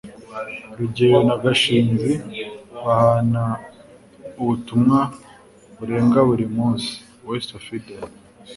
[0.77, 2.11] rugeyo na gashinzi
[2.83, 3.43] bahana
[4.41, 4.99] ubutumwa
[5.77, 6.91] burenga buri munsi
[7.27, 8.01] (westofeden